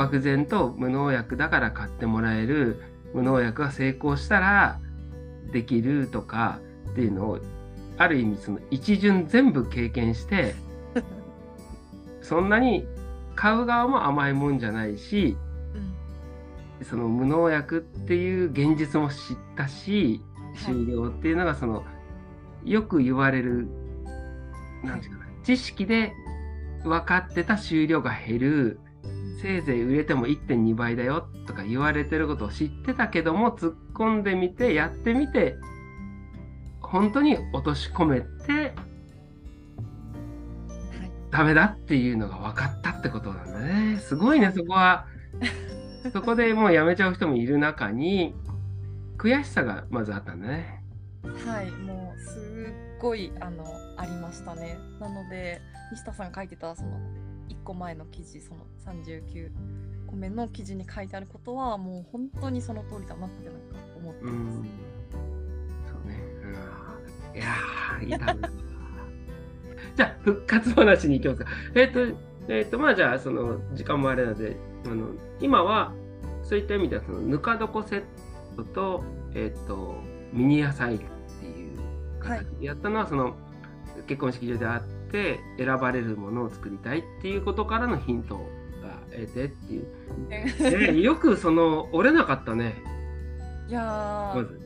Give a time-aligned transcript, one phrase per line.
[0.00, 2.80] 漠然と無農薬だから買ってもらえる
[3.12, 4.80] 無農薬が成功したら
[5.52, 6.58] できるとか
[6.92, 7.38] っていうのを
[7.98, 10.54] ある意味その一巡全部経験して
[12.22, 12.86] そんなに
[13.34, 15.36] 買う側も甘いもんじゃないし
[16.80, 20.22] うんその無農薬っていう現実も知ったし
[20.54, 21.84] 終了っていうのがその
[22.64, 23.68] よく言われる
[24.82, 26.14] なんていうかな知識で
[26.84, 28.80] 分かってた収量が減る
[29.40, 35.56] せいぜい売れても1.2倍だよとか言われてることを知ってたけども突っ込んでみてやってみて
[36.80, 38.72] 本当に落とし込めてはい
[41.30, 43.98] ダメだっていうのが分かったってことなんだね。
[44.00, 45.06] すごいねそこは。
[46.12, 48.34] そこでもうやめちゃう人もいる中に
[49.16, 50.82] 悔しさがまずあったんだね。
[51.46, 53.64] はい、もうすっごいあの
[53.96, 54.78] ありましたね。
[54.98, 55.60] なので
[55.92, 56.98] 西田さんが書いてたその
[57.50, 59.50] 1個前の記事その39
[60.06, 63.60] 個目の記事に書いてあることはもう本当にその通りだなってなんか
[63.96, 64.58] 思ってます。
[64.58, 64.64] ん。
[65.86, 66.20] そうね。
[66.42, 68.34] うんいやーいいな
[69.94, 71.50] じゃあ復活話に行きますか。
[71.74, 72.00] えっ、と
[72.48, 75.08] えっ、とまあじゃあその時間もあれなのであの
[75.40, 75.92] 今は
[76.42, 78.02] そういった意味ではそのぬか床セッ
[78.56, 79.04] トと
[79.34, 79.94] えっ、と
[80.32, 81.78] ミニ野菜っていう
[82.20, 83.34] 形でやったのは、その
[84.06, 88.36] 結婚式場であってて選ばれるものを作りたいっていうことからのヒント
[88.82, 89.86] が得てっていう、
[90.92, 92.82] ね、よくその折れなかったね。
[93.68, 94.60] いやー、まず。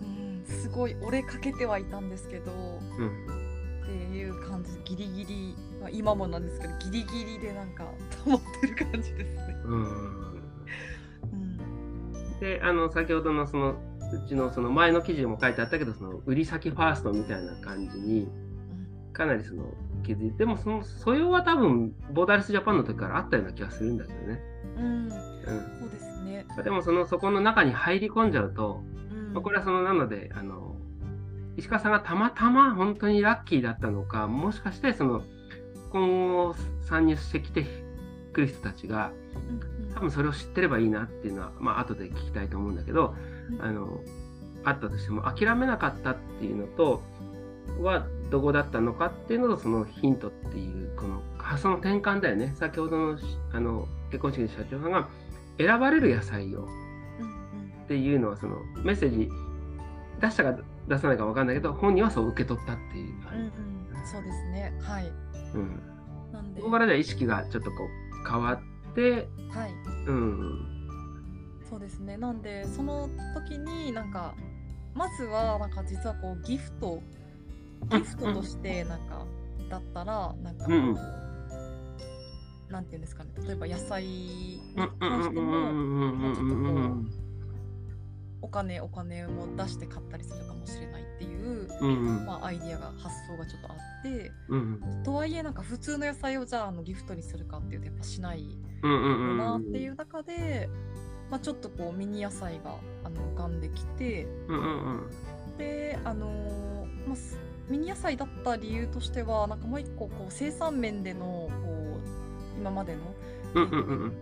[0.00, 2.52] うん、すごい折れかけてはいたんですけど
[2.98, 3.46] うん。
[3.82, 7.84] っていう感じギリギリ、まあ、今もなんですけどギリギリでなんか
[8.24, 9.56] 保ってる感じですね。
[9.64, 9.82] うん。
[11.32, 11.58] うん、
[12.40, 13.76] であの先ほどのその
[14.12, 18.28] うちのその前の記事にも書いてあったけどその売り先ファーストみたいな感じに
[19.16, 19.64] かなりその
[20.04, 24.40] 気づいてでもその素養は多分ボーダレスジャパンの時からあったような気がするんだけどね、
[24.76, 25.10] うん、う
[25.80, 26.46] そうですね。
[26.60, 29.32] ん、でもそのそこの中に入り込んじゃうと、うん。
[29.32, 30.76] まあこれはそのなのであの
[31.56, 35.22] 石川さんがたまたま本当にラッキーだったのかもしかしてその
[35.90, 37.64] 今後参入してきて
[38.34, 39.12] くる人たちが
[39.94, 43.14] 多分それを知ってればいいなっていうのは、まあ後で聞きたいと思うんだけど、
[43.50, 43.62] うん。
[43.62, 44.00] あの
[44.66, 47.00] あったとしても諦めなかったっていうのと
[47.80, 52.54] はどこだったのかっていうのとそのヒントっていうこの発想の転換だよね。
[52.56, 55.08] 先ほどのしあの結婚式の社長さんが
[55.58, 56.64] 選ばれる野菜を
[57.84, 59.30] っていうのはそのメッセージ
[60.20, 63.50] 出したか出さないか分かんないけど本人はそう受け取ったっていううん感うん、
[64.06, 64.72] そうですね。
[64.80, 65.04] はい。
[65.04, 65.82] じ、うん、
[66.32, 69.72] なんで、そこからじゃあ意識がちょっとこう変わってはい、
[70.06, 70.76] うん。
[71.68, 72.16] そうですね。
[72.16, 74.34] なんで、その時になんか、
[74.94, 77.02] まずはなんか実はこうギフト、
[77.90, 79.24] ギフトとしてなんか
[79.68, 80.96] だったらなんかこう、うんうん
[82.68, 83.30] なんていうんですかね。
[83.46, 84.60] 例えば野菜に
[84.98, 87.06] 関してもうんうんうんう
[88.42, 100.68] お金お金も出して買ったりするかもしれないっていう、うんうんまあアイディアが発想がちょっとあって、うんとはいえなんか普通の野菜をじゃああのギフトにするかっていうとやっぱしないうんうんうんなっていう中で、
[101.30, 107.38] まあ、ちょっとこうミニ野菜があの浮かんできてうんうんうんであのーまあす
[107.68, 112.00] ミニ野菜だった理由としてはなんかもう一個こう生産面でのこ
[112.54, 113.00] う今までの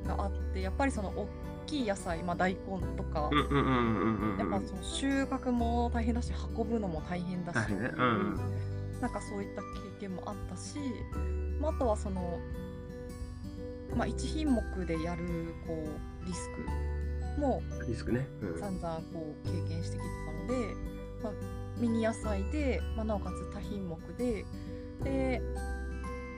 [0.07, 1.29] があってやっぱりその大
[1.67, 8.41] きい野菜、まあ、大根とか、うんうんうんうんうんやっぱその収穫も大変だし運ぶのも大変だし、ねうん
[9.01, 9.69] なんかそういった経
[10.01, 10.79] 験もあったし、
[11.61, 12.39] まあ、あとはその、
[13.95, 16.49] まあ、1品目でやるこうリス
[17.35, 18.27] クもリスクね。
[18.41, 18.59] うん。
[18.59, 20.75] 散々こう経験してきてたので、
[21.23, 21.33] まあ、
[21.79, 24.45] ミニ野菜で、まあ、なおかつ多品目で
[25.03, 25.43] で、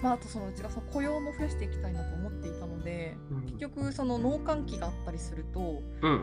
[0.03, 6.15] まあ、あとそのうちがその雇用も増やしていきたいなと思っていたので結局その農閑期があったりするとうんう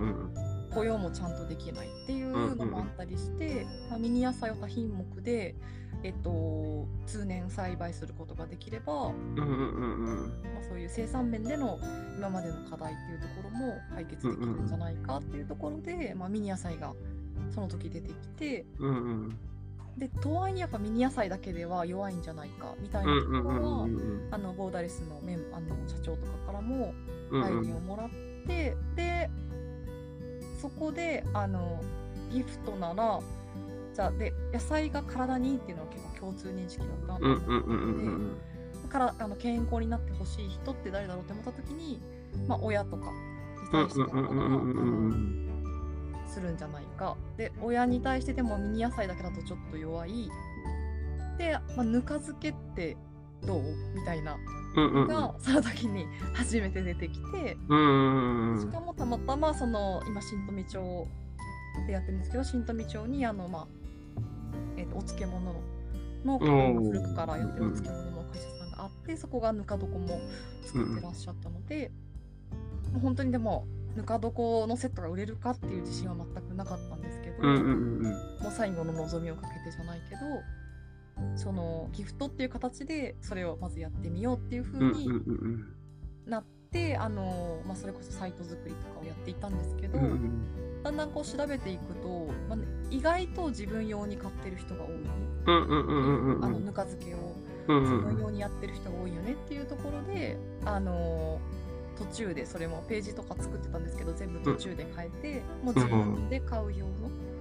[0.50, 5.56] ん雇用もちゃんとできないっていうのもあったりして、まあ、ミニ野菜を多品目で、
[6.04, 10.34] えっと、通年栽培することができれば、まうんうんうんうん。
[10.60, 11.80] あ、そういう生産面での
[12.18, 16.94] 今までの課題っていうところも解決できるんじゃないかっていうところで、まあ、ミニ野菜が
[17.52, 18.94] その時出てきてうんう
[19.28, 19.40] ん。
[19.98, 24.28] でとはいえやっぱミニ野菜だけでは弱いんじゃないかみたいなうんうんところは、うんうん。
[24.32, 26.94] あのボーダレスのメンあの社長とかからも
[27.30, 28.10] うんアイデアをもらっ
[28.48, 29.30] て、で
[30.62, 31.84] そこであの
[32.32, 33.20] ギフトなら
[33.94, 38.38] じゃあで野菜が体にいいっていうのは結構共通認識だったんだうんと思うんうんうんってうん。
[38.84, 42.02] だからあの健康になってほしい人って誰だろうって思った時に、
[42.48, 44.22] まあ、親とかに対してだったら、
[46.34, 47.16] するんじゃないか。
[47.38, 50.30] で親に対してでもミニ野菜だけだとちょっと弱い。
[51.38, 52.98] で、まあ、ぬか漬けって
[53.46, 53.62] どう？
[53.96, 54.38] みたいな。
[54.76, 55.08] うんうんうん。
[55.08, 61.08] がその時に初めて出てきて、うんうんうんしかもたまたまその今新富町
[61.88, 63.68] でやってるんですけど新富町にあのまあ、
[64.78, 65.56] えー、とお漬物
[66.24, 70.20] の古くからやってるお漬物の会社さんがあってそこがぬか床も
[70.66, 71.92] 作ってらっしゃったので、
[72.92, 80.22] もう本当にでもぬか床のセットが売れるかっていう自信は全くなかったんですけど、うんうんうんもう最後の望みをかけてじゃないけど
[81.36, 85.08] そのギフトっていう形でそれをまずやってみようっていう風に
[86.26, 90.84] なって、あのまあ、それこそサイト作りとかをやっていたんですけど、うんうん。
[90.84, 97.18] だんだんこう調べていくと、まあね意外と自分用に買ってる人が多い、うんうんあのぬか漬けを
[97.68, 98.16] うん自うん。
[98.16, 101.40] 分用にやってる人が多いよねっていうところで、あの
[101.98, 106.94] 途中でそれもページとか作ってたんですけど全部途中で変えて、もう自分で買う用の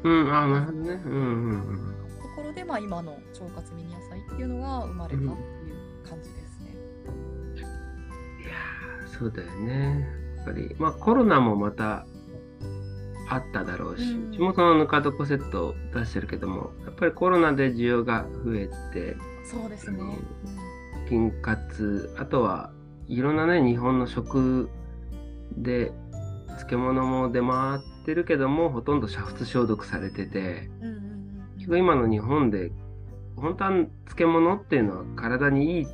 [0.04, 0.34] うん。
[0.34, 1.02] あなるほどね。
[1.04, 1.94] うんうんうん。
[2.20, 5.37] ところで、まあ、今の腸活ミニ野菜っていうのが生まれたっていう
[6.08, 6.76] 感じですね。
[8.43, 10.06] いやーそうだよね。
[10.37, 12.06] やっぱりまあコロナもまた
[13.28, 14.31] あっただろうし、うん。
[14.31, 19.98] うちもそのぬか床セットを出してるけどもやっぱりコロナで需要が増えてそうですね。
[20.00, 21.08] うん。
[21.08, 22.72] 菌活あとは
[23.08, 24.70] いろんなね日本の食
[25.56, 25.93] で
[26.49, 30.70] 漬物も出回ってるけどもほとんど煮沸消毒されてて
[31.66, 32.72] 今の日本で
[33.37, 33.70] 本当は
[34.06, 35.87] 漬物っていうのは体にいい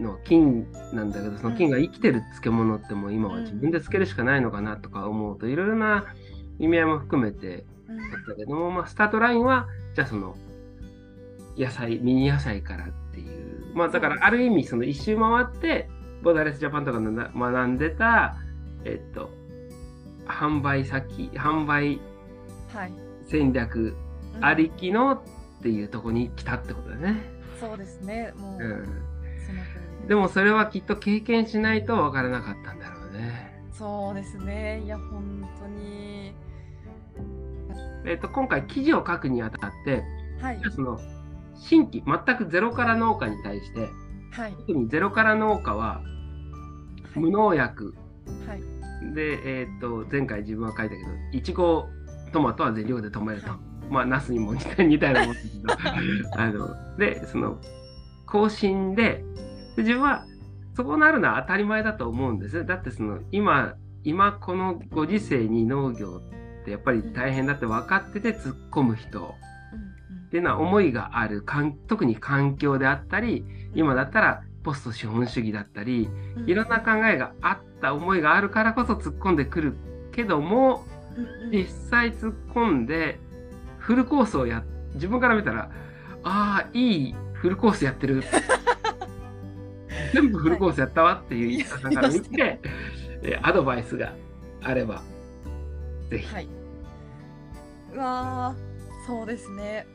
[0.00, 6.06] のは菌なんだけどその菌が生きてる漬物ってもう今は自分で漬けるしかないのかなとか思うといろいろな
[6.58, 8.10] 意味合いも含めてうん。
[8.10, 10.36] だったけども、まあ、スタートラインはじゃあその
[11.56, 13.72] 野菜ミニ野菜からっていう。
[13.74, 15.88] まあだからある意味その一周回って
[16.24, 18.36] ボーダレスジャパンとか学んでた
[18.84, 19.30] えっと
[20.26, 22.00] 販売先販売
[22.72, 22.92] はい。
[23.26, 23.94] 戦略
[24.36, 25.20] うんありきのっ
[25.62, 27.22] ていうとこに来たってことだね。
[27.60, 28.32] そうですね。
[28.36, 33.62] もう、うん、でもそれはきっと経験しないと分からなかったんだろうね。
[33.72, 34.82] そうですね。
[34.84, 36.34] いや、本当に。
[38.06, 40.02] えっと今回記事を書くにあたって
[40.40, 40.60] はい。
[40.74, 40.98] その
[41.56, 43.88] 新規全くゼロから農家に対して
[44.34, 44.54] はい。
[44.66, 46.02] 特にゼロから農家は
[47.14, 47.94] 無農薬。
[48.46, 49.14] はい。
[49.14, 51.86] で、えっと前回自分は書いたけどいちご
[52.32, 53.58] トマトは全量で止めると、はい。
[53.90, 55.74] まあナスにも似た似たようなもんですけど。
[56.36, 57.58] あのでその
[58.26, 59.24] 更新で
[59.76, 60.24] で自分は
[60.74, 62.56] そうなるのは当たり前だと思うんです。
[62.56, 66.20] よだってその今今このご時世に農業
[66.62, 69.20] ってやっぱり大変だって分かってて突っ込む人。
[69.20, 70.26] うん。
[70.26, 79.76] っていうのは思いがあるかん特に環境であったりうん今だったらポスト資本主義だったりうんいろんな考えがあった思いがあるからこそ突っ込んでくる
[80.12, 80.84] けども
[81.50, 83.18] 実際突っ込んで
[83.78, 85.70] フルコースをや自分から見たら
[86.22, 88.22] ああいいフルコースやってる
[90.14, 92.60] 全部フルコースやったわっていう言い方から見て、
[93.22, 94.12] えアドバイスが
[94.62, 95.02] あれば
[96.08, 96.34] ぜひ。
[96.34, 96.48] はい。
[97.94, 99.86] うわーそうですね。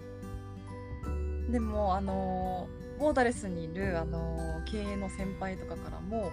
[1.50, 6.32] でも、あのーボーダレスにいる、あのー経営の先輩とかからも、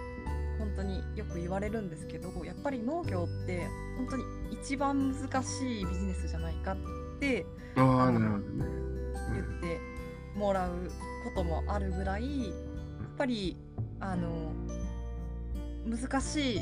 [0.59, 3.67] 本当によく言われるんですけど、やっぱり農業って、
[3.97, 6.77] 本当に一番難しいビジネスじゃないかっ
[7.19, 8.65] てああなるほどね。
[9.33, 9.79] 言って
[10.35, 10.71] もらう
[11.23, 12.53] こともあるぐらい、やっ
[13.17, 13.57] ぱり、
[13.99, 14.51] あの
[15.85, 16.61] 難しい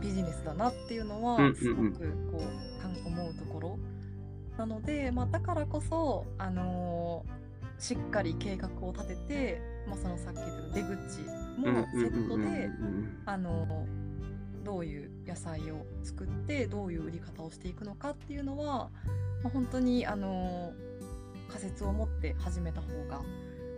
[0.00, 1.92] ビジネスだなっていうのはすごく
[2.32, 2.42] こ
[3.04, 3.78] う思うところ。
[4.58, 7.24] なので、まあ、だからこそ、あの
[7.78, 11.20] しっかり計画を立てて、まあ、そのさっき言った出口
[11.64, 12.70] うんもセットで
[14.64, 18.90] どういう野菜を作ってどういう売り方をしていくのかっていうのは、
[19.42, 20.72] まあ、本当にあの
[21.48, 23.22] 仮説を持って始めた方が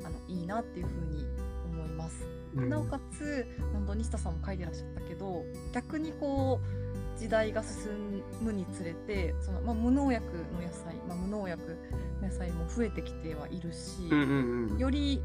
[0.04, 1.24] あのいいなっていうふうに
[1.66, 2.26] 思います。
[2.56, 6.89] うんなおかつ本当西田さんも書いてらっしゃったけど逆にこう
[7.20, 10.24] 時代が進むにつれてその、まあ、無農薬
[10.54, 11.76] の野菜、まあ、無農薬
[12.22, 14.78] の野菜も増えてきてはいるし、うんうんうん。
[14.78, 15.22] より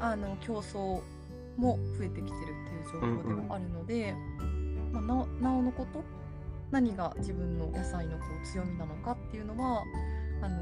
[0.00, 1.02] あの競争
[1.58, 4.14] も増えてきてるっていう状況ではあるので、
[4.92, 6.02] まあ、なおなおのこと
[6.70, 9.82] 何が自分の野菜のこう強みなのかっていうのは
[10.40, 10.56] あの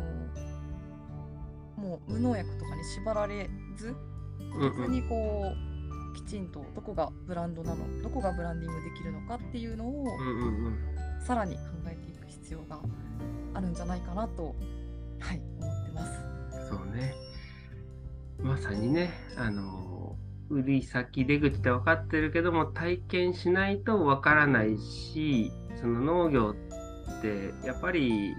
[1.76, 3.94] もう無農薬とかに縛られず
[4.58, 5.73] うん普通にこう
[6.14, 10.06] きちんとどこがブランドなのどこがブランディングできるのかっていうのを
[11.20, 12.78] さらに考えていく必要が
[13.54, 14.54] あるんじゃないかなと、
[15.18, 16.12] はい、思ってます。
[16.68, 17.14] そうね。
[18.40, 20.16] まさにね、あの、
[20.50, 26.54] 売り先出口って分かってるけども、体験しないと分からないし、その農業
[27.18, 28.34] って、やっぱり、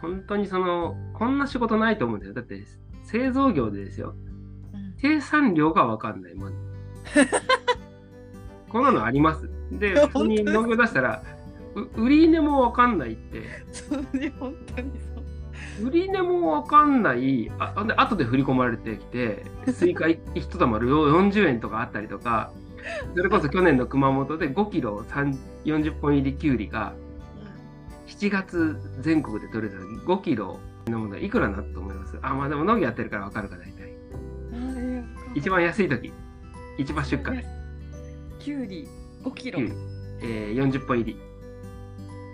[0.00, 2.34] 本当にその、こんな仕事ないと思うんだよ。
[2.34, 2.62] だって、
[3.04, 4.14] 製造業でですよ。
[4.26, 4.32] うん
[5.02, 6.34] 生産量が分かんない。
[6.34, 6.52] もう
[8.68, 9.48] こんなのあります。
[9.70, 11.22] で、 普通に農業出したら、
[11.74, 13.42] う売り値もわかんないって、
[13.72, 15.86] そうね、本当にそう。
[15.86, 22.52] 売り値もわかんない、ああで後で振り込まれてきて、スイカ1 玉40円とかあったりとか、
[23.14, 26.94] それこそ去年の熊本で5キロ3 40本入りきゅうりが
[28.08, 32.18] 7月全国で取れた時5キロのものいくらなと思います？
[32.22, 33.94] あ、まあでも農業やってるからわかるか大体。
[35.34, 36.12] 一番安い時、
[36.78, 37.48] 一番出荷です。
[38.38, 38.88] きゅうり
[39.22, 39.68] 5キロきゅう。
[39.68, 39.74] り、
[40.22, 41.20] えー、40本入り。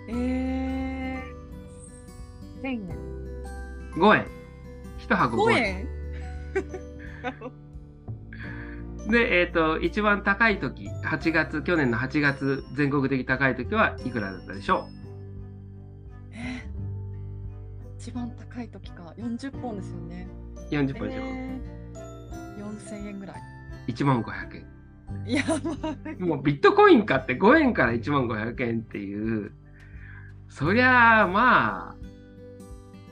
[0.09, 2.87] えー、1000円。
[3.95, 4.27] 5円。
[5.07, 5.65] 1箱5 5円。
[5.67, 5.87] 円？
[9.11, 14.87] で、えっ、と、一番高い時、8月、去年の8月、全国的高い時はいくらだったでしょ
[16.31, 16.79] えー
[17.99, 20.27] 一番高い時か40本ですよね。
[20.55, 21.17] う ?40 本以上。
[21.17, 23.58] えー、4000円ぐらい。
[23.91, 24.65] 1万500円。
[25.25, 26.15] やばい。
[26.19, 29.51] もうビットコイン買って5円から1万500円っていう、
[30.49, 31.95] そりゃあまあ、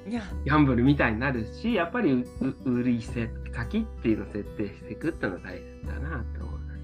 [0.09, 2.25] いや、ギャンブルみたいになるし、やっぱり
[2.65, 6.83] 売り先っていうのを設定していくっていうのは大切だなって思います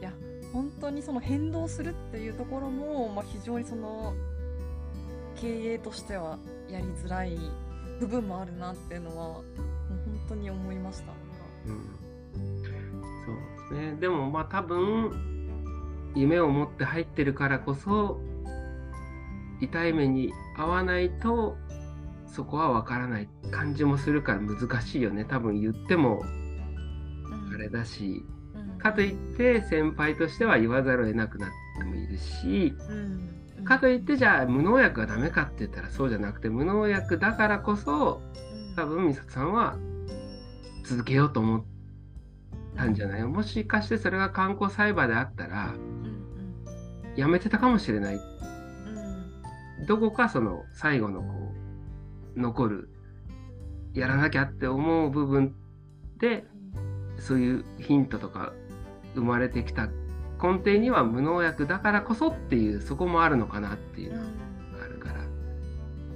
[0.00, 0.12] ね。
[0.52, 4.14] 本当にその変動するっていうところも、まあ、非常にその
[5.36, 7.38] 経営としてはやりづらい
[8.00, 9.44] 部分もあるなっていうのはもう
[9.88, 11.12] 本当に思いました。
[11.66, 11.96] うん、
[13.68, 13.96] そうですね。
[14.00, 15.10] でもまあ多分
[16.14, 18.20] 夢を持って入ってるからこそ
[19.60, 21.56] 痛い目に遭わないと
[22.26, 25.24] そこは分からない感じもするから難しいよね。
[25.24, 27.54] 多分言ってもうん。
[27.54, 28.78] あれだし、うん。
[28.78, 33.64] かといって先輩としては言わざるを得なくなってもいるし、うんうん。
[33.64, 38.22] かといってじゃあ無農薬がダメかって言ったらそうじゃなくて無農薬だからこそ
[38.68, 38.76] うん。
[38.76, 39.76] 多分美里さんは
[40.84, 41.64] 続けようと思っ
[42.80, 43.24] たんじゃない？
[43.24, 46.24] もしかしてそれが観光栽培であったらうん
[47.16, 48.14] やめてたかもしれない。
[48.14, 51.26] うんうんどこかその最後のこ
[52.36, 52.90] う残る
[53.94, 55.54] やらなきゃって思う部分
[56.18, 56.44] で
[57.18, 58.52] そういうヒントとか
[59.14, 59.86] 生まれてきた
[60.42, 65.20] 根底には無農薬だからこそっていうそこもあるのかなっていうのがあるから。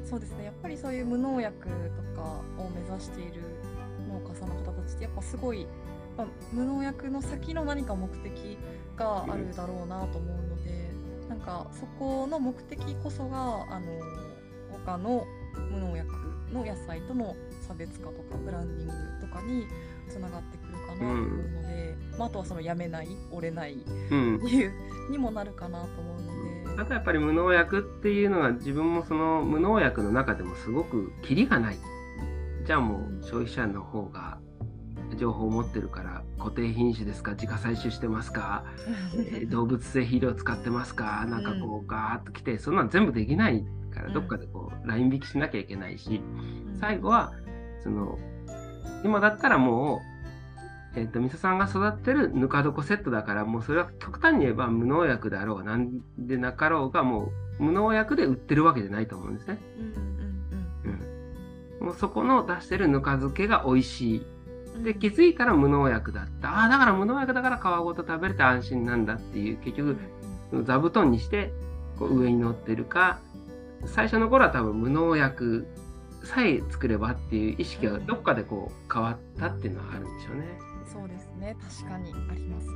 [0.04, 0.44] そうですね。
[0.44, 1.66] やっぱりそういう無農薬
[2.14, 3.42] とかを目指している
[4.09, 5.66] 農家さんの方たちってやっぱすごい、
[6.16, 8.59] まあ、無農薬の先の何か目的
[8.97, 10.90] があるだろうなと思うので、
[11.28, 13.87] なんかそこの目的こそがあの
[14.85, 15.26] 他の
[15.71, 16.11] 無農薬
[16.52, 17.35] の野菜との
[17.66, 18.87] 差別化とかブランディン
[19.21, 19.66] グとかに
[20.09, 23.75] つながってくるかなと思うので、まあ、あとはそのやめない折れない
[24.11, 24.73] うん理由
[25.11, 26.83] にもなるかなと思うので。
[26.83, 31.78] あとやっぱり無農薬っていうのは自分もその無農薬の中でもすごくキリがない。
[32.64, 34.38] じゃあもう消費者の方が
[35.16, 37.33] 情報を持ってるから固定品種ですか？
[37.33, 38.64] 自家採取してますか、
[39.16, 41.26] えー 動物性肥料使ってますか？
[41.28, 44.12] なんかこうガーッと来てそんなん全部できないからうん。
[44.14, 46.21] どっかでこうライン引きしなきゃいけないし
[46.68, 46.76] うん。
[46.80, 47.33] 最後は
[47.83, 48.18] その
[49.04, 50.00] 今だったらも
[50.97, 57.30] う、えー、とみそさんが育ってるぬか床セットだからもうそれは極端に言えば無農薬であろうがなんでなかろうがも
[57.61, 59.59] う無農薬で売ってるわけじゃないと思うんですね。
[59.78, 61.80] うん。
[61.80, 61.87] うん。
[61.88, 64.26] もうそこの出してるぬか漬けが美味しい。
[64.75, 66.50] うんで気づいたら無農薬だった。
[66.50, 69.97] ああだから無農薬だから皮ごと食べれて安心なんだっていう結局
[70.64, 71.52] 座布団にして
[71.99, 73.21] こう上に乗ってるか
[73.87, 75.66] 最初の頃は多分無農薬
[76.23, 80.59] さえ作ればっていう意識がどっかでこう変わったっていうのはあるんでしょうね。
[80.87, 82.73] そうですね確かにありますね。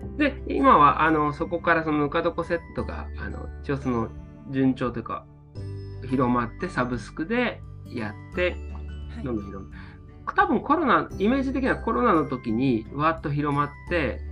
[0.00, 4.08] うん、で今はあのそこからそのぬか床セットがあの一応その
[4.50, 5.24] 順調というか
[6.08, 8.73] 広まってサブスクでやってはい
[9.22, 9.76] どんどん広まって
[10.34, 14.22] 多分コロナイメージ的にはコロナの時にわーっと広まって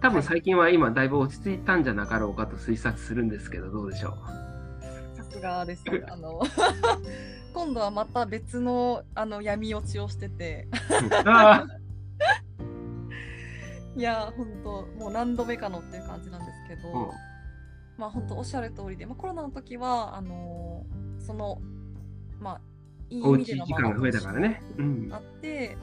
[0.00, 4.16] 多分最近は今だいぶ落ち着いたんじゃなかろうかと推察するんですけどどうでしょ
[5.14, 5.84] さすがです。
[6.08, 6.40] あの
[7.52, 10.68] 今度はまた別のあの闇落ちをしてて、
[13.96, 17.10] いや本当もう何度目かのっていう感じなんですけど、ーうん。
[17.96, 20.86] まあ本当おっしゃる通りで、まあコロナの時はあの
[21.18, 21.60] その
[22.38, 22.60] まあ
[23.10, 24.62] いい意味でのち時間が増えたからね。
[24.78, 25.08] うん。
[25.12, 25.76] あって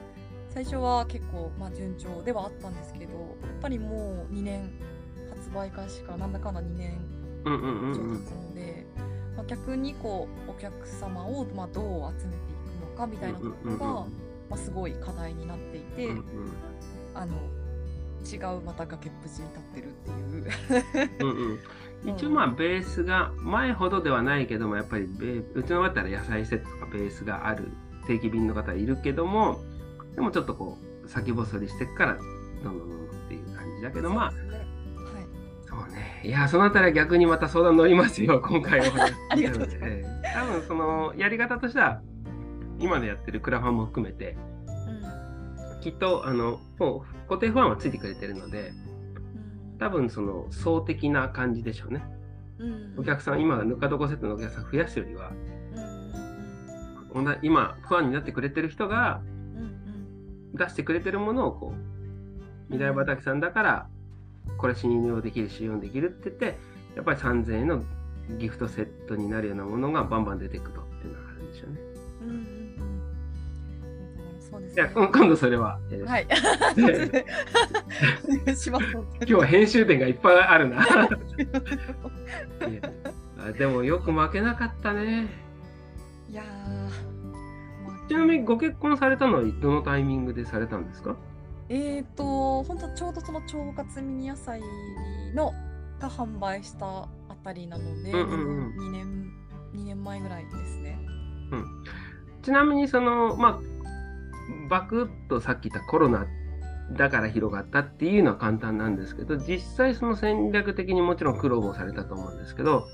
[0.50, 4.72] 最初は結構まあ順調ではあったんですけどやっぱりもう2年
[5.30, 6.98] 発売開始からなんだかんだ2年
[7.46, 8.86] 以上うん経つので、
[9.36, 14.08] まあ、逆にこうお客様をまあどう集めていくのかみたいなところが、ま
[14.52, 16.24] あ、すごい課題になっていて、うん。
[17.14, 17.36] あの
[18.26, 21.32] 違うまた崖っぷちに立ってるっていう。
[21.32, 21.60] うんうん。
[22.16, 27.70] 一応まあベースが前ほどではないけどもやっぱりうちの方だったら野菜セットとかベースがある
[28.08, 29.60] 定期便の方いるけども
[30.14, 32.18] でもちょっとこう先細りしてから
[32.64, 34.38] どんどんどんどんっていう感じだけどまあそ
[35.76, 36.22] うね。
[36.22, 36.30] はい。
[36.30, 38.86] やそのあたりは逆にまた相談乗りますよ 今回は。
[39.32, 39.92] ありがとうございます。
[39.92, 40.34] ええ。
[40.36, 42.02] 多分そのやり方としては
[42.80, 44.38] 今でやってるクラファンも含めて
[45.82, 48.74] きっとあのもう固定ファンはついてくれてるので
[49.80, 52.06] 多分その層的な感じでしょうね。
[52.60, 52.68] うん。
[52.68, 55.32] うんお客さん今ぬか床セットのお客さん増やすよりは
[57.14, 57.38] うん。
[57.42, 59.22] 今ファンになってくれてる人が
[60.54, 63.88] 出してくれてるものをこう未来畑さんだから
[64.58, 66.58] これ信用できる使用できるって言って
[66.96, 67.84] やっぱり3000円の
[68.40, 71.95] ギフトセットになるようなものがバンバン出てくとっていうのがあるんでしょうね。
[74.76, 76.28] いや今度それは、えーはい
[78.76, 80.86] 今日は編集点がいっぱいあるな。
[83.58, 85.28] でもよく負けなかったね。
[86.30, 86.44] いや
[88.10, 91.16] ちなみにご結婚されたのはどのタイミングでされたんですか？
[91.70, 94.62] えーと本当ちょうどその腸活ミニ野菜
[95.34, 95.54] の
[96.00, 97.08] が販売したあ
[97.44, 98.34] たりなので、うんうんう
[98.72, 98.76] ん。
[98.90, 99.32] 2年
[99.74, 101.00] 2年前ぐらいですね。
[102.42, 103.60] ちなみにそのまあ
[104.70, 106.28] バクッとさっき言ったコロナ
[106.92, 112.88] だから広がったっていうのは簡単なんですけど実際その戦略的にもちろん苦労もされたと思うんですけど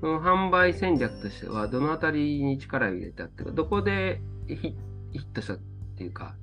[0.00, 4.74] その販売戦略としてはどのあたりに力を入れたっていうかどこでヒ
[5.14, 5.56] ットしたっ
[5.96, 6.36] ていうか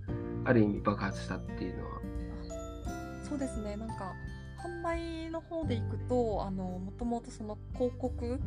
[0.45, 1.89] ある意味爆発したっていうのは。
[3.23, 4.13] そうですねなんか
[4.63, 8.39] 販売の方でいくともともとその広告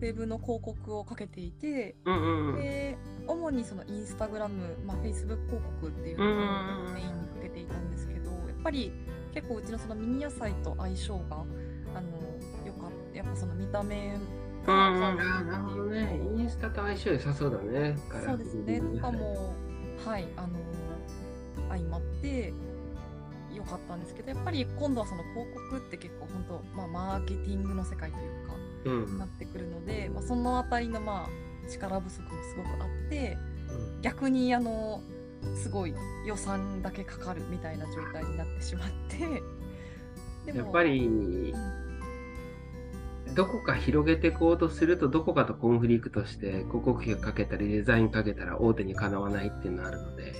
[0.00, 2.96] ウェブの広告をかけていてうんうんうんで
[3.26, 6.24] 主にそのインスタグラム、まあ、フェイスブック広告っていうの
[6.90, 8.92] をメインにかけていたんですけどやっぱり
[9.32, 11.44] 結構うちのそのミニ野菜と相性が
[11.94, 14.16] あのよかったやっぱその見た目
[14.66, 16.18] うんうん、あーなるほどね。
[16.38, 17.98] インスタと相性良さそうだね。
[18.24, 19.52] そうですねとかも
[20.06, 20.58] はいあの
[21.68, 22.52] 相まって
[23.54, 28.63] 良かったんですけどやっぱり今度はその広告って結構本当まあマーケティングの世界というかうん。
[28.84, 33.38] なってくるので、まあ、そのあたりのまあ力不足もすごくあって
[34.02, 35.00] 逆にあの
[35.62, 35.94] すごい
[36.26, 39.42] 予算だけかかるみたいな状態になってしまって。
[40.46, 41.84] でもやっぱりうん。
[43.34, 50.32] どこか広げていこうとするとどこかとコンフリクトして広告費をかけたりデザインかけたら大手にかなわないっていうのがあるので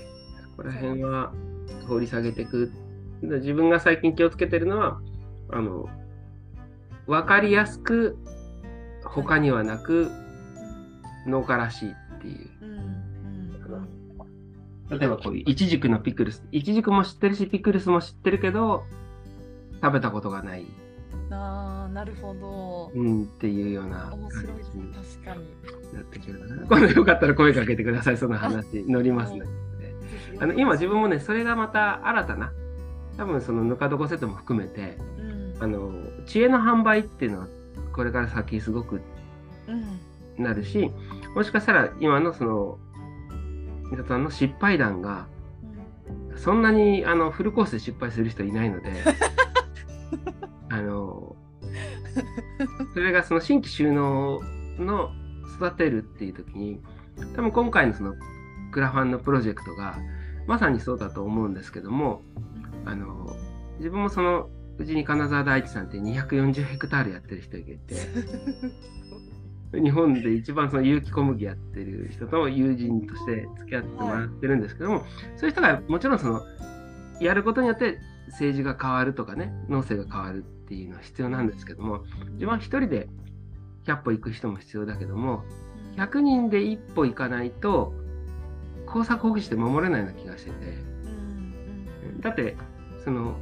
[0.51, 1.33] ここら辺は
[1.87, 2.71] 掘り下げていく。
[3.21, 4.99] で自分が最近気をつけてるのは
[5.49, 5.89] あの
[7.07, 8.17] 分かりやすく
[9.05, 10.11] 他にはなく
[11.27, 12.49] 農家らしいっていう。
[14.87, 16.43] 例えばこういうイチジクのピクルス。
[16.51, 18.83] イチジクも知ってるしピクルスも知ってるけど
[19.81, 20.65] 食べたことがない、
[21.31, 22.91] あーなるほど。
[22.93, 25.95] うん、っていうような感面白いですじにね確かに。
[25.95, 26.65] なってくるかな。
[26.67, 29.41] 今度よかったら声かけてください、その話、 乗りますね。
[30.39, 32.51] あの今自分もね、それがまた新たな、
[33.17, 35.55] 多分そのぬか床セットも含めて、うん。
[35.59, 35.93] あの、
[36.25, 37.47] 知恵の販売っていうのは、
[37.95, 39.01] これから先すごく
[39.67, 40.43] うん。
[40.43, 40.91] なるし、
[41.33, 42.77] もしかしたら今のその、
[43.89, 45.35] 皆さんの失敗談が、うん
[46.37, 48.91] そんなにあのフルコースで失敗する人いないので、
[50.69, 51.35] あの、
[52.93, 54.41] それがその新規収納
[54.77, 55.11] の
[55.55, 56.81] 育てるっていう時に、
[57.35, 58.15] 多分今回のその
[58.71, 59.97] クラファンのプロジェクトが
[60.45, 62.21] まさにそうだと思うんですけども、
[62.83, 63.33] あの、
[63.77, 67.95] 自分もそのうちに金沢大地さんって240ヘクタールやってる人がいて、
[69.79, 75.05] 日本で一番その有機小麦やってる人と友人として付き合ってもらってるんですけども、
[75.37, 76.41] そういう人がもちろんその
[77.19, 83.07] やることによって政治が変わるとかね農政が変わるっていうのは必要なんですけども自分は一人で
[83.85, 85.43] 100歩行く人も必要だけども
[85.95, 87.93] 100人で一歩行かないと
[88.85, 90.55] 工作放棄して守れないような気がしてて。
[90.65, 92.21] うん。
[92.21, 92.55] だって
[93.03, 93.37] その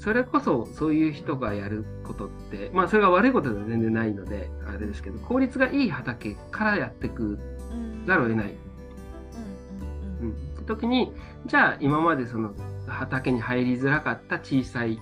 [0.00, 7.38] それこそそういう人がやることってまあそれが悪いことでは全然ないのであれですけど効率がいい畑からやっていく
[7.70, 8.46] うんざるを得ない。
[8.46, 11.12] うんうんうん、って時に
[11.46, 12.54] じゃあ今までその
[12.86, 14.98] 畑に入りづらかった小さい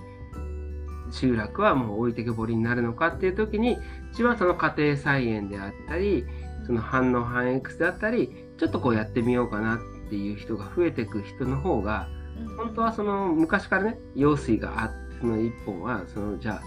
[1.11, 3.77] 集落はもう置いてけぼりになるのかっていう時に
[4.13, 6.25] 一番その家庭菜園であったり
[6.67, 12.18] その反応反 X であったりちょっとこうやってみようかなっていう人が増えていく人の方がうん
[12.57, 16.61] 本当はその昔からね用水があってその一本はそのじゃ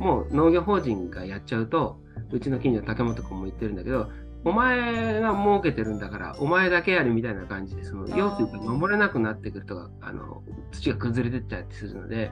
[0.00, 1.98] あもう農業法人がやっちゃうと
[2.30, 4.10] うちの近所の竹本君も言ってるんだけど
[4.44, 12.30] お前が儲けてるんだからお前だけやるみたいな感じでその用水が守れなくなってくるとかあの土が崩れてっちゃったりするので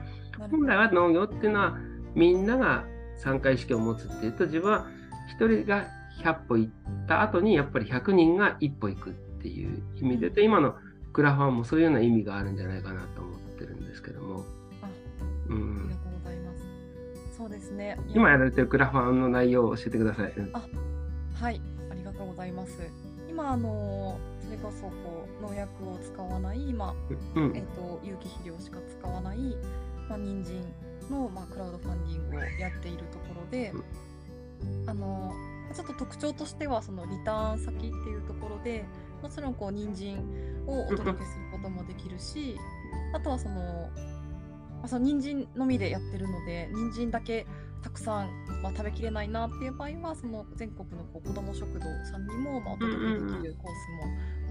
[0.51, 1.77] 本来は農業っていうのは
[2.13, 2.85] みんなが
[3.17, 4.87] 参加意識を持つっていうと自分は
[5.29, 5.87] 一人が
[6.23, 6.71] 100歩行っ
[7.07, 10.75] た後にやっぱり100人が一歩行くっていう意味でと今の
[11.15, 14.43] クラファンもそういうような意味があるんじゃないかなと思ってるんですけども。
[14.81, 14.89] ああ
[15.47, 17.37] りうん、がとうございます。
[17.37, 17.97] そうですね。
[18.13, 20.33] 今やられてるクラファンの内容を教えてください。
[20.35, 20.67] うんあ
[21.39, 22.73] はい、ありがとうございます。
[23.29, 26.93] 今、あのそれこそこう農薬を使わない、まあ
[27.35, 29.37] うんえっと有機肥料しか使わない、
[30.09, 30.61] まあ、人参
[31.09, 33.73] の、まあ、クラウドファンディングをやっているところで、
[34.85, 35.33] あの
[35.73, 38.83] ちょっと特徴としてはそのリターン先っていうところで
[39.21, 40.17] もちろんこう人参
[40.67, 42.57] をお届けすることもできるし
[43.13, 47.45] あとはその,、まあ、その人参のみでやってるので人参だけ
[47.81, 48.29] たくさん、
[48.63, 53.89] まあ、食べきれないなっていう場合はその全国のこう子ども食堂さんにも、まあ、お届けできるコース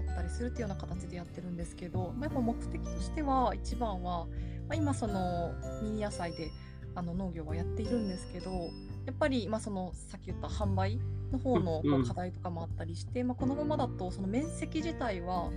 [0.05, 4.27] もあったりするっていうような形でやってるんですけど、まあ、やっぱ目的としては一番は、ま
[4.69, 6.49] あ、今そのミニ野菜で
[6.95, 8.69] あの農業はやっているんですけど
[9.05, 10.99] やっぱり、まあ、そのさっき言った販売
[11.31, 12.05] の方のこうん。
[12.05, 15.49] 課題とかもあったりして、まあ、このままだとその面積自体は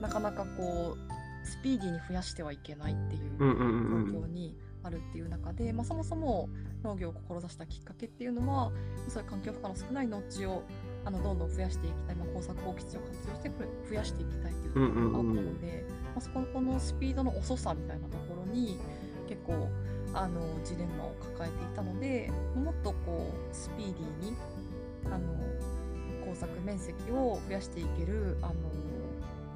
[0.00, 3.44] なかなかこうスピーディーに増やしてはいけないっていう状
[4.20, 6.48] 況にあるっていう中で、まあ、そもそも
[6.82, 8.70] 農業を志したきっかけっていうのは
[9.08, 10.62] そういう環境負荷の少ない農地を
[11.04, 18.78] あのどんどん増やしていきたい、まあ、耕作放棄地を活用してふ増やしていきたいっていうところがあったので、まあ、そこのこのスピードの遅さみたいなところに
[19.28, 19.68] 結構
[20.14, 24.36] あのジレンマを抱えていたのでもっとこうスピーディーに
[25.06, 25.34] あの
[26.24, 28.54] 耕作面積を増やしていけるあの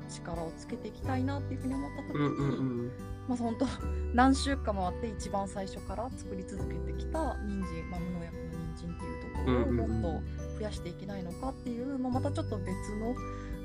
[0.09, 2.93] 力をつけていきたいなっていうふうに思った時に、うんうんうん。
[3.29, 3.67] まあ本当
[4.15, 8.43] 何週間もあって一番最初から作り続けてきた人参、まあ、無農薬の
[8.77, 13.15] 人参っていうところをもっと増やしていけないのかっていう、まあ、またちょっと別の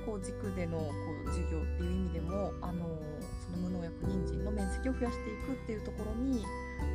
[0.05, 0.91] こう軸でのこ
[1.27, 2.99] う事業っていう意味でもあの
[3.45, 6.43] その無農薬人参の面積を増やしていくっていうところに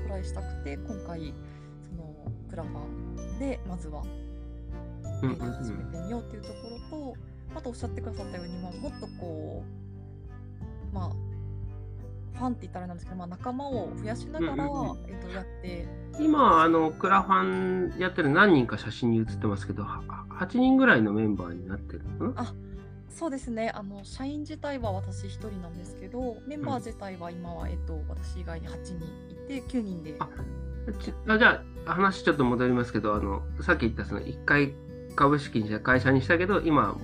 [0.06, 1.34] トライしたくて今回
[1.82, 2.14] その
[2.48, 2.78] クラファ
[3.36, 4.02] ンでまずは
[5.22, 6.54] うんうんえーと始めてみようっていうとこ
[6.92, 7.16] ろと、
[7.56, 9.64] あとおっしゃってくださったように、まあ、もっとこ
[10.92, 11.10] う、まあ、
[12.38, 14.98] ファンって言ったらなんですけど、まあ、仲間を増やしながら、うんうんうん。
[15.08, 15.88] えー、とやって、
[16.20, 20.02] 今、あの、クラファンやってる何人か写真に写ってますけど、は
[20.38, 22.48] 8人ぐらいのメンバーになってるのかな？
[22.48, 22.54] あ
[23.10, 30.16] そうですねあの、社員自体は私1人なんですけど、メンバー自体は今は、えっと私以外に8人いて、9人で。
[30.18, 30.28] あ
[31.02, 34.74] ちあじゃあ、話ちょっと戻りますけど、あの、さっき言ったその1回
[35.16, 36.96] 株式会社にしたけど、今、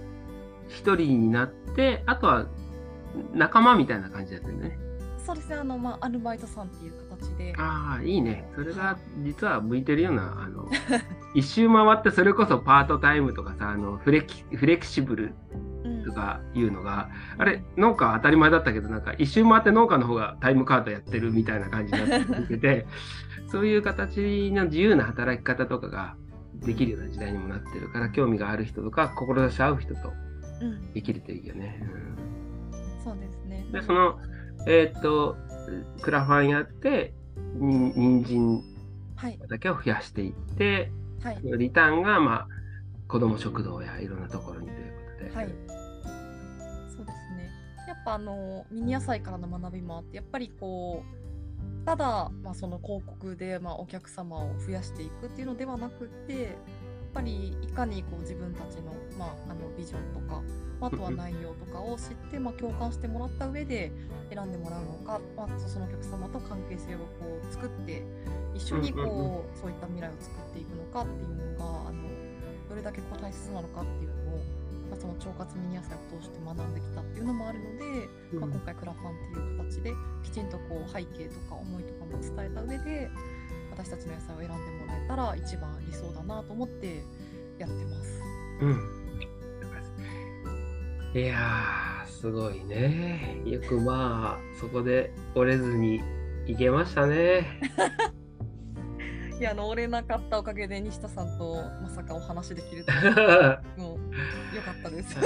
[0.69, 2.47] 1人になって、あとは
[3.33, 4.79] 仲間みたいな感じだったよね。
[5.25, 7.55] そうですねあの、まあ、アルバイトさんっていう形で。
[7.57, 8.47] ああ、いいね。
[8.55, 10.69] それが実は向いてるような、あの、
[11.35, 15.35] 一周回ってそれこそパートタイムとかさ、あのフレキフレキシブル
[15.85, 22.87] うんとかいうのが、あれ、農家は当たり前だったけど、なんか一周回って農家の方がタイムカードやってるみたいな感じになってきてて、
[23.51, 26.17] そういう形の自由な働き方とかが
[26.55, 30.13] できるような時代にもなってるから、興味がある人とか、志し合う人と
[30.61, 31.83] うん、できるといいよね。
[33.03, 34.19] そうですねうん、で、その、
[34.67, 35.37] えーっと、
[36.03, 37.15] クラファンやって、
[37.55, 38.63] に人参
[39.17, 40.91] はい、畑を増やしていって、
[41.23, 42.49] はい、リターンが、まあ、
[43.09, 45.37] 子ども食堂やいろんなところにということで。
[45.37, 45.49] はい。
[48.05, 56.53] ぱあのミニ野菜からの学びもあって、やっぱりこうただまあその広告でまあお客様を増やしていくっていうのではなくって、やっ
[57.13, 60.43] ぱりいかにこう自分たちのまああのビジョンとか、
[60.81, 63.93] あとは内容とかを知ってまあ共感してもらった上で
[64.33, 67.05] 選んでもらうのか、まあそのお客様と関係性をこ
[67.49, 68.03] う作って
[68.55, 72.09] 一緒にこうそういった未来を作っていくのかっていうのがあの
[72.69, 74.44] どれだけこう大切なのかっていうのを、
[75.29, 77.85] 腸活ミニ野菜を通して学んできたっていうのもあるので、
[78.39, 83.11] まあ、今回クラファンっていう形できちんとこう背景とか思いとかも伝えた上で
[83.71, 87.03] 私たちの野菜を選んでもらえたら一番理想だなと思って
[87.59, 88.23] やってます。
[88.61, 89.05] うん。
[91.15, 93.41] いやー、すごいね。
[93.45, 96.03] よくまあ、そこで折れずに
[96.47, 97.47] いけましたね。
[99.39, 102.93] いやあの折れなかったおかげで西田さんとまさかお話できると
[103.83, 103.99] う
[104.55, 105.19] よかったです。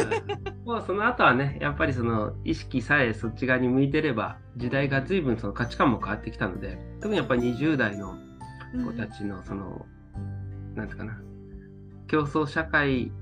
[0.65, 8.17] もうその後はね、やっぱりその意識さえそっち側に向いてれば、時代が随分その価値観も変わってきたので、特にやっぱり20代の
[8.85, 9.87] 子たちのその、
[10.75, 11.21] なんていうかな、
[12.07, 13.13] 競争社会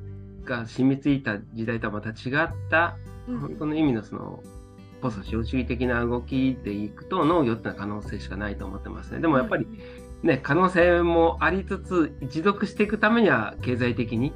[0.44, 2.96] が染みついた時代とはまた違った、
[3.28, 4.42] うん本当の意味のその、
[5.02, 9.20] ポスト資本主義的な動きでいくと農業ってのは可能性しかないと思ってますね。
[9.20, 9.66] でもやっぱり
[10.22, 14.32] ね、可能性もありつつ、持続していくためには経済的に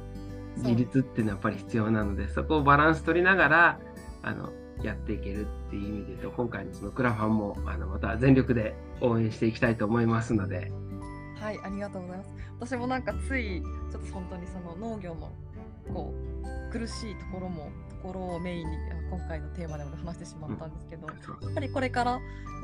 [0.57, 3.79] 自立っていうのはやっぱり必要なので、そこをバランス取りながら、
[4.23, 4.51] あの、
[4.83, 10.71] やっていけるっていう意味で言うと、今回のそのクラファンも、あの、また全力で応援していきたいと思いますので、
[11.39, 12.33] はい、ありがとうございます。
[12.59, 13.61] 私もなんかつい、
[13.91, 15.31] ちょっと本当にその農業の
[15.93, 18.77] こう苦しいところもところをメインに
[19.09, 21.13] 今回のテーマでも話してしまったんですけど、や
[21.49, 22.19] っぱりこれから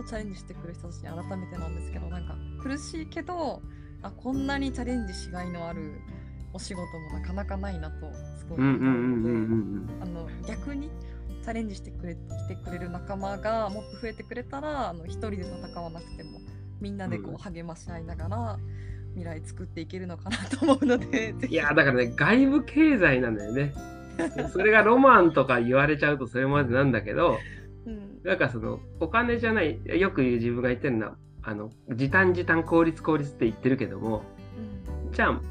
[0.08, 3.62] チャレンジしてくる人たちに改めてなんですけどなんか苦しいけど
[4.04, 6.00] あこんなにチャレンジしがいのある
[6.53, 8.57] お仕事もなかなかないなとすごい
[10.47, 10.89] 逆に
[11.43, 16.39] チャレンジしてくれ来てくれる仲間がもっと増えてくれたらあの一人で戦わなくても
[16.81, 18.60] みんなでこう励まし合いながら、
[19.15, 23.73] 未来作っていけるのかなと思うのでいやだからね外部経済なんだよね。
[24.51, 27.38] それがロマンとか言われちゃうとそれまでなんだけど、
[27.86, 34.23] うん、なんかそのお金じゃないよく言う自分が言ってるのはあの時短時短効率効率って言ってるけども、
[35.05, 35.41] うん、じゃあ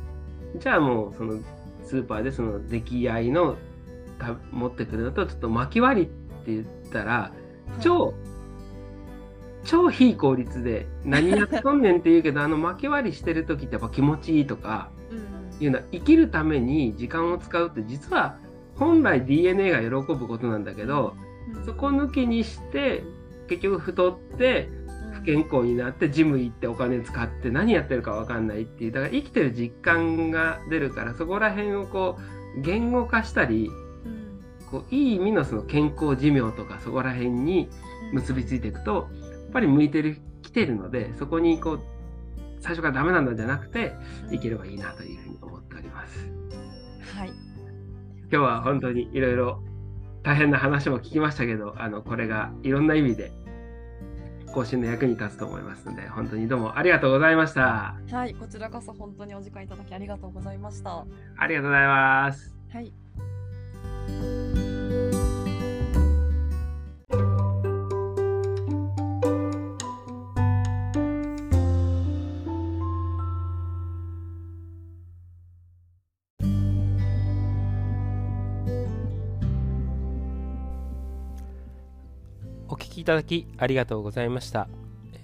[0.58, 1.38] じゃあもうその
[1.84, 3.56] スーパーでその出来合いの
[4.50, 6.10] 持ってくるのとちょっと巻き割りっ
[6.44, 7.32] て言ったら
[7.80, 8.14] 超、はい、
[9.64, 15.14] 超非効率で何やっとんねんって言うけどあの巻き割りしてる時ってやっぱ気持ちいいとか、う
[15.60, 18.38] ん、いうのは生きるために時間を使うって実は
[18.76, 21.14] 本来 DNA が喜ぶことなんだけど、
[21.54, 23.04] うん、そこ抜きにして
[23.48, 24.75] 結局太って不
[25.26, 32.16] 健康になってジム行ってお金使って何やってるか分かんないっていうだから生きてる実感が出るからそこら辺をこ
[32.56, 33.68] う言語化したり
[34.70, 37.68] こういい意味のその健康寿命とかそこら辺に
[38.12, 41.80] 結びついていくとやっぱり向いてる来てるのでそこにこう
[42.60, 43.94] 最初からダメなんだじゃなくて
[44.30, 46.28] いければいいなというふうに思っております。
[47.16, 47.28] はい
[48.28, 49.62] 今日は本当にいろいろ
[50.22, 53.32] 大変な話も聞きましたけどあのこれがいろんな意味で
[54.56, 57.94] 更新の役に立つと思いますので本当にどうもありがとうございました。
[58.10, 61.04] はいこちらこそ本当にお時間いただきありがとうございました。
[61.36, 62.56] ありがとうございます。
[62.72, 62.90] はい
[83.06, 84.66] ただきありがとうございました、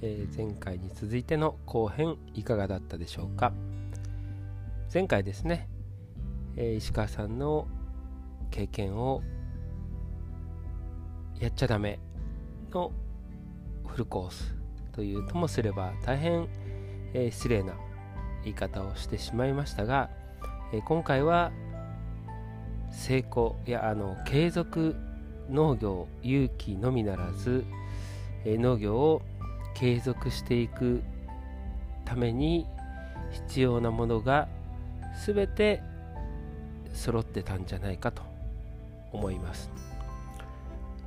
[0.02, 3.52] えー、前回に続いての後編いかがだったでしょうか。
[4.94, 5.68] 前回ですね、
[6.54, 7.66] えー、石川さんの
[8.52, 9.20] 経験を
[11.40, 11.98] やっちゃダメ
[12.70, 12.92] の
[13.84, 14.54] フルコース
[14.92, 16.46] というともすれば大変、
[17.14, 17.74] えー、失礼な
[18.44, 20.08] 言い方をしてしまいましたが、
[20.72, 21.50] えー、今回は
[22.92, 24.94] 成功やあの継続
[25.52, 27.64] 農業勇気のみならず、
[28.44, 29.22] え農業を
[29.74, 31.02] 継続していく
[32.04, 32.66] ために
[33.30, 34.48] 必要なものが
[35.26, 35.82] 全て
[36.92, 38.22] 揃ってたんじゃないかと
[39.12, 39.70] 思います。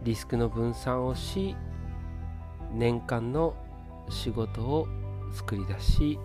[0.03, 1.55] リスクの分散をし
[2.71, 3.55] 年間の
[4.09, 4.87] 仕事を
[5.33, 6.19] 作り出し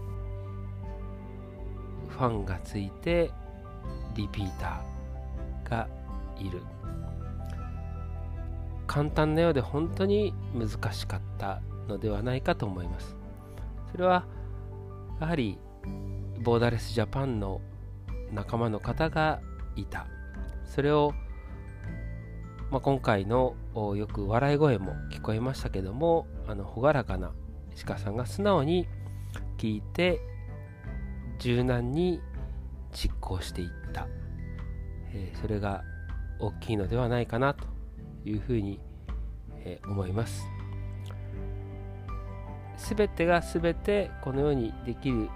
[2.08, 3.30] ファンがついて
[4.14, 5.88] リピーターが
[6.38, 6.60] いる。
[8.90, 13.14] 簡単なようで本当に難しかったのではないかと思います。
[13.92, 14.26] それは
[15.20, 15.60] やはり
[16.42, 17.60] ボーダレスジャパンの
[18.32, 19.42] 仲間の方が
[19.76, 20.08] いた。
[20.64, 21.12] それを、
[22.72, 23.54] まあ、今回の
[23.94, 27.30] よく笑い声も聞こえましたけどもあの朗らかな
[27.76, 28.88] 石川さんが素直に
[29.56, 30.18] 聞いて
[31.38, 32.20] 柔軟に
[32.90, 34.08] 実行していった、
[35.12, 35.84] えー、それが
[36.40, 37.69] 大きいのではないかなと
[38.24, 38.80] いうふうに、
[39.64, 40.46] え思います。
[42.80, 45.28] すべてがすべてこのようにできる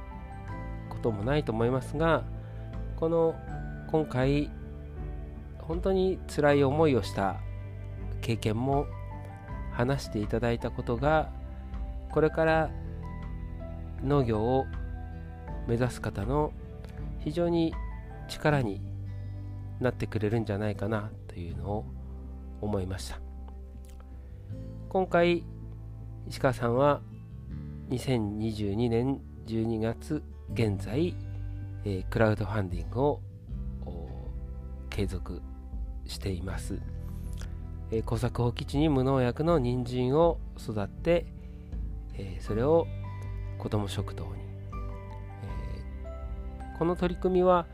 [0.88, 2.24] こともないと思いますが
[2.96, 3.34] この
[3.90, 4.50] 今回
[5.58, 7.36] 本当に辛い思いをした
[8.22, 8.86] 経験も
[9.72, 11.30] 話していただいたことが
[12.10, 12.70] これから
[14.02, 14.64] 農業を
[15.68, 16.52] 目指す方の
[17.20, 17.74] 非常に
[18.28, 18.80] 力に
[19.80, 21.93] なってくれるんじゃないかなというのを
[22.64, 23.20] 思いました。
[24.88, 25.44] 今回
[26.28, 27.00] 石川さんは
[27.90, 30.22] 2022年12月
[30.52, 31.14] 現在、
[31.84, 33.20] えー、クラウドファンディングを
[34.88, 35.42] 継続
[36.06, 36.78] しています、
[37.90, 41.26] えー、耕作放棄地に無農薬の人参を育って、
[42.14, 42.86] えー、それを
[43.58, 44.30] 子ども食堂に、
[46.62, 47.66] えー、この取り組みは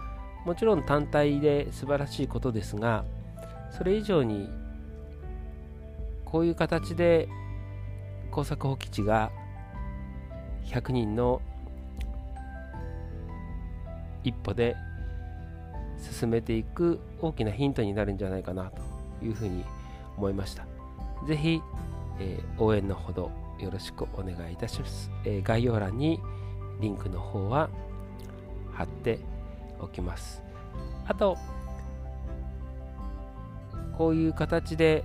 [0.46, 3.04] もちろん単体で素晴らしいことですが
[3.76, 4.48] それ以上に
[6.30, 7.28] こういう形で
[8.30, 9.30] 耕作放棄地が
[10.66, 11.42] 100人の
[14.22, 14.76] 一歩で
[15.98, 19.64] 進めていく大きなヒントになるんじゃないかなというふうに
[20.16, 20.66] 思いました。
[21.26, 21.60] ぜひ、
[22.18, 25.10] えー、応援のほどよろしくお願いいたします。
[25.24, 26.20] えー、概要欄に
[26.80, 27.68] リンクの方は
[28.72, 29.18] 貼って
[29.80, 30.42] おきます。
[31.06, 31.36] あと、
[33.96, 35.04] こういう形で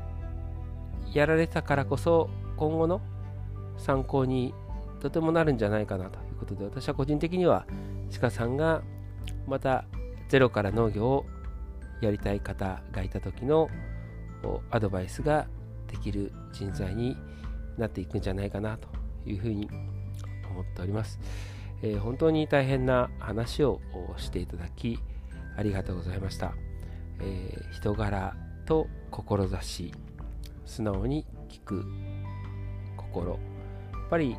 [1.14, 3.02] やられたからこそ今後の
[3.78, 4.54] 参考に
[5.02, 7.66] とてもなるんじゃないかなということで私は個人的には
[8.20, 8.82] 鹿さんが
[9.48, 9.86] また
[10.30, 11.26] ゼロから農業を
[12.02, 13.70] やりたい方がいた時の
[14.70, 15.48] アドバイスが
[15.88, 17.18] できる人材に
[17.78, 18.88] なっていくんじゃないかなと
[19.26, 19.70] いうふうに
[20.50, 21.20] 思っております、
[21.82, 23.82] えー、本当に大変な話を
[24.18, 25.00] していただき
[25.58, 26.54] ありがとうございました、
[27.20, 29.94] えー、人柄と志。
[30.66, 31.86] 素直に聞く
[32.98, 33.32] 心。
[33.32, 34.38] やっぱり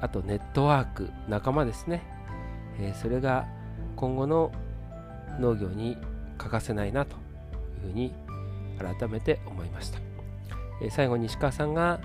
[0.00, 2.02] あとネットワーク仲間ですね、
[2.78, 3.46] えー、それが
[3.96, 4.52] 今後の
[5.40, 5.96] 農業に
[6.36, 7.16] 欠かせないなと
[7.84, 8.12] いうふうに
[8.78, 9.98] 改めて思いました、
[10.82, 12.00] えー、最後に石川さんが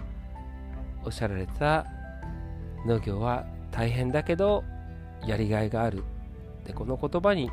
[1.03, 1.85] おっしゃられた
[2.85, 4.63] 農業は大変だけど
[5.25, 6.03] やりがいがある
[6.65, 7.49] でこの言葉に、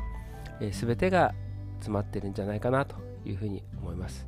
[0.61, 1.33] えー、全てが
[1.79, 4.25] 詰まってるんじゃないかなというふうに思います、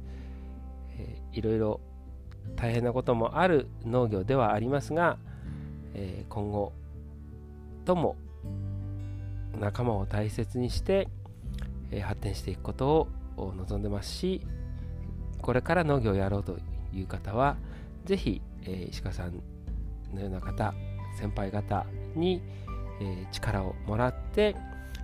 [0.99, 1.79] えー、いろいろ
[2.55, 5.17] 大変なこともある農業ではありますが、
[5.93, 6.73] えー、今後
[7.85, 8.15] とも
[9.59, 11.07] 仲間を大切にして、
[11.91, 13.07] えー、発展していくこと
[13.37, 14.45] を望んでますし
[15.41, 16.57] これから農業をやろうと
[16.93, 17.57] いう方は
[18.05, 19.41] 是非、えー、石川さん
[20.13, 20.73] のような方
[21.17, 21.85] 先輩方
[22.15, 22.41] に、
[23.01, 24.55] えー、力をもらって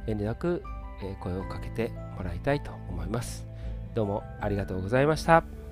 [0.07, 0.61] 遠慮なく、
[1.01, 3.45] え声をかけてもらいたいと思います。
[3.95, 5.64] どうもありがとうございました。